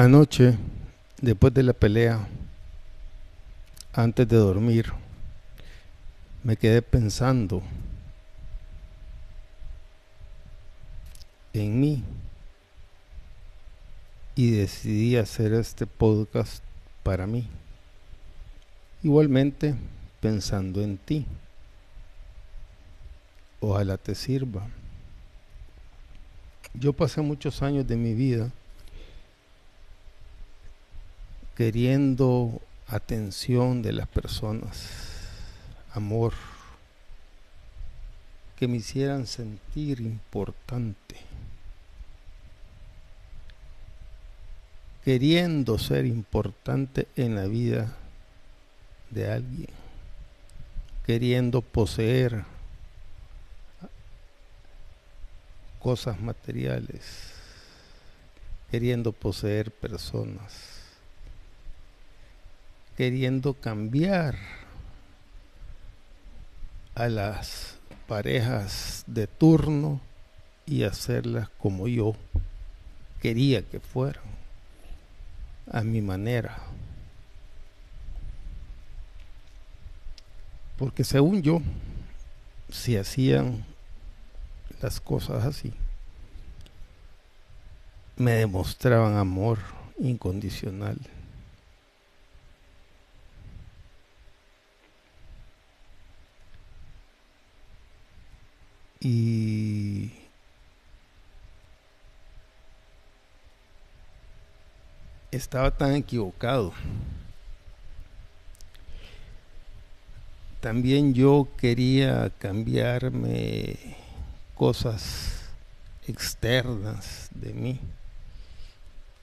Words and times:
Anoche, 0.00 0.56
después 1.20 1.52
de 1.52 1.62
la 1.62 1.74
pelea, 1.74 2.26
antes 3.92 4.26
de 4.26 4.38
dormir, 4.38 4.90
me 6.42 6.56
quedé 6.56 6.80
pensando 6.80 7.62
en 11.52 11.78
mí 11.78 12.02
y 14.36 14.52
decidí 14.52 15.18
hacer 15.18 15.52
este 15.52 15.86
podcast 15.86 16.62
para 17.02 17.26
mí. 17.26 17.46
Igualmente 19.02 19.74
pensando 20.22 20.80
en 20.80 20.96
ti. 20.96 21.26
Ojalá 23.60 23.98
te 23.98 24.14
sirva. 24.14 24.66
Yo 26.72 26.94
pasé 26.94 27.20
muchos 27.20 27.60
años 27.60 27.86
de 27.86 27.96
mi 27.96 28.14
vida 28.14 28.50
queriendo 31.60 32.62
atención 32.86 33.82
de 33.82 33.92
las 33.92 34.08
personas, 34.08 34.88
amor, 35.92 36.32
que 38.56 38.66
me 38.66 38.78
hicieran 38.78 39.26
sentir 39.26 40.00
importante, 40.00 41.16
queriendo 45.04 45.78
ser 45.78 46.06
importante 46.06 47.08
en 47.14 47.34
la 47.34 47.44
vida 47.44 47.94
de 49.10 49.30
alguien, 49.30 49.68
queriendo 51.04 51.60
poseer 51.60 52.42
cosas 55.78 56.18
materiales, 56.22 57.34
queriendo 58.70 59.12
poseer 59.12 59.70
personas, 59.70 60.79
queriendo 63.00 63.54
cambiar 63.54 64.36
a 66.94 67.08
las 67.08 67.78
parejas 68.06 69.04
de 69.06 69.26
turno 69.26 70.02
y 70.66 70.82
hacerlas 70.82 71.48
como 71.48 71.88
yo 71.88 72.14
quería 73.22 73.62
que 73.62 73.80
fueran, 73.80 74.22
a 75.72 75.80
mi 75.80 76.02
manera. 76.02 76.58
Porque 80.76 81.02
según 81.02 81.40
yo, 81.40 81.62
si 82.68 82.98
hacían 82.98 83.64
las 84.82 85.00
cosas 85.00 85.46
así, 85.46 85.72
me 88.18 88.32
demostraban 88.32 89.16
amor 89.16 89.58
incondicional. 89.98 90.98
Y 99.00 100.12
estaba 105.30 105.70
tan 105.70 105.94
equivocado. 105.94 106.72
También 110.60 111.14
yo 111.14 111.48
quería 111.56 112.30
cambiarme 112.38 113.96
cosas 114.54 115.48
externas 116.06 117.30
de 117.34 117.54
mí, 117.54 117.80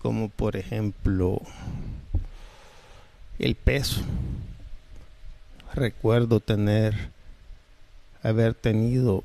como 0.00 0.30
por 0.30 0.56
ejemplo 0.56 1.42
el 3.38 3.54
peso. 3.54 4.00
Recuerdo 5.74 6.40
tener, 6.40 7.10
haber 8.22 8.54
tenido 8.54 9.22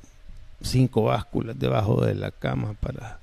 cinco 0.62 1.04
básculas 1.04 1.58
debajo 1.58 2.06
de 2.06 2.16
la 2.16 2.32
cama 2.32 2.74
para 2.80 3.20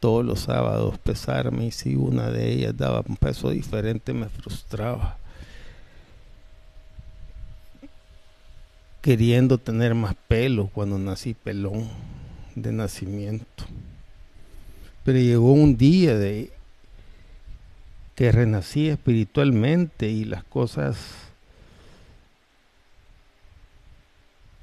todos 0.00 0.24
los 0.24 0.40
sábados 0.40 0.98
pesarme 0.98 1.66
y 1.66 1.70
si 1.70 1.94
una 1.94 2.30
de 2.30 2.50
ellas 2.50 2.76
daba 2.76 3.04
un 3.06 3.16
peso 3.16 3.50
diferente 3.50 4.12
me 4.14 4.28
frustraba. 4.28 5.18
Queriendo 9.02 9.58
tener 9.58 9.94
más 9.94 10.14
pelo 10.28 10.68
cuando 10.72 10.98
nací 10.98 11.34
pelón 11.34 11.88
de 12.54 12.72
nacimiento. 12.72 13.64
Pero 15.04 15.18
llegó 15.18 15.52
un 15.52 15.76
día 15.76 16.16
de 16.18 16.50
que 18.14 18.32
renací 18.32 18.88
espiritualmente 18.88 20.10
y 20.10 20.24
las 20.24 20.44
cosas 20.44 21.29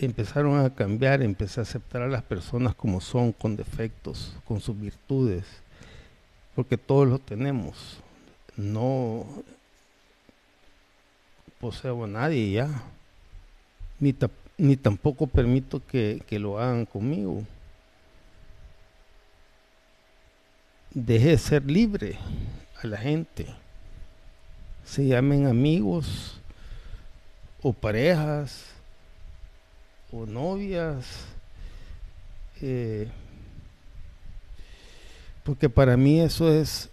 empezaron 0.05 0.63
a 0.63 0.69
cambiar, 0.69 1.21
empecé 1.21 1.59
a 1.59 1.63
aceptar 1.63 2.03
a 2.03 2.07
las 2.07 2.23
personas 2.23 2.75
como 2.75 3.01
son, 3.01 3.31
con 3.31 3.55
defectos, 3.55 4.35
con 4.45 4.61
sus 4.61 4.79
virtudes, 4.79 5.45
porque 6.55 6.77
todos 6.77 7.07
lo 7.07 7.19
tenemos. 7.19 7.97
No 8.55 9.25
poseo 11.59 12.03
a 12.03 12.07
nadie 12.07 12.51
ya, 12.51 12.69
ni, 13.99 14.15
ni 14.57 14.77
tampoco 14.77 15.25
permito 15.25 15.81
que, 15.85 16.21
que 16.27 16.37
lo 16.37 16.59
hagan 16.59 16.85
conmigo. 16.85 17.43
Deje 20.93 21.29
de 21.29 21.37
ser 21.37 21.65
libre 21.65 22.17
a 22.81 22.87
la 22.87 22.97
gente. 22.97 23.47
Se 24.85 25.05
llamen 25.05 25.47
amigos 25.47 26.39
o 27.61 27.73
parejas 27.73 28.76
o 30.11 30.25
novias. 30.25 31.05
Eh, 32.61 33.07
porque 35.43 35.69
para 35.69 35.95
mí 35.95 36.19
eso 36.19 36.51
es, 36.51 36.89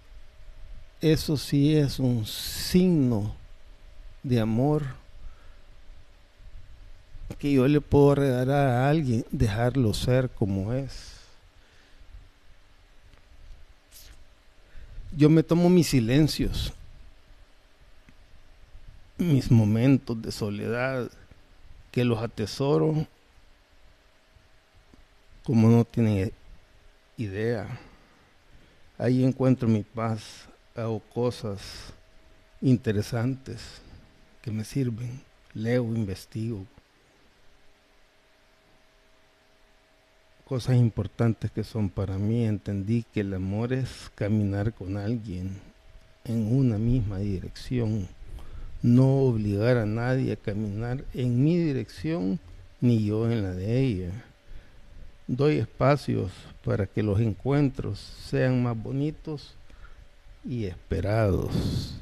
eso 1.01 1.37
sí 1.37 1.77
es 1.77 1.99
un 1.99 2.25
signo 2.27 3.35
de 4.23 4.41
amor 4.41 4.85
que 7.39 7.53
yo 7.53 7.67
le 7.67 7.81
puedo 7.81 8.15
regalar 8.15 8.69
a 8.69 8.89
alguien, 8.89 9.25
dejarlo 9.31 9.93
ser 9.93 10.31
como 10.31 10.73
es. 10.73 11.15
Yo 15.17 15.31
me 15.31 15.43
tomo 15.43 15.69
mis 15.69 15.89
silencios, 15.89 16.73
mis 19.19 19.51
momentos 19.51 20.21
de 20.21 20.33
soledad 20.33 21.11
que 21.95 22.05
los 22.05 22.21
atesoro 22.21 23.07
como 25.45 25.69
no 25.69 25.85
tienen 25.85 26.33
idea. 27.17 27.69
Ahí 28.99 29.23
encuentro 29.25 29.69
mi 29.69 29.85
paz, 29.85 30.49
hago 30.75 30.99
cosas 30.99 31.93
interesantes 32.61 33.81
que 34.43 34.51
me 34.51 34.65
sirven, 34.65 35.23
leo, 35.53 35.85
investigo. 35.85 36.67
Cosas 40.47 40.75
importantes 40.75 41.53
que 41.53 41.63
son 41.63 41.91
para 41.91 42.19
mí, 42.19 42.45
entendí 42.45 43.05
que 43.15 43.21
el 43.21 43.35
amor 43.35 43.73
es 43.73 44.11
caminar 44.17 44.73
con 44.73 44.97
alguien 44.97 45.61
en 46.25 46.57
una 46.57 46.77
misma 46.77 47.19
dirección 47.19 48.09
no 48.85 49.21
obligar 49.21 49.79
a 49.79 49.87
nadie 49.87 50.35
a 50.35 50.37
caminar 50.37 51.07
en 51.15 51.43
mi 51.43 51.57
dirección 51.57 52.39
ni 52.83 53.03
yo 53.07 53.31
en 53.31 53.43
la 53.43 53.53
de 53.53 53.81
ella. 53.81 54.11
Doy 55.27 55.57
espacios 55.57 56.31
para 56.63 56.87
que 56.87 57.03
los 57.03 57.19
encuentros 57.19 57.99
sean 57.99 58.63
más 58.63 58.77
bonitos 58.77 59.55
y 60.45 60.67
esperados. 60.67 61.95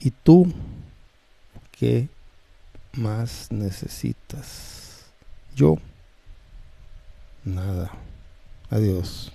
¿Y 0.00 0.10
tú 0.10 0.52
qué 1.70 2.08
más 2.94 3.52
necesitas? 3.52 5.06
Yo, 5.54 5.76
nada. 7.44 7.92
Adiós. 8.70 9.30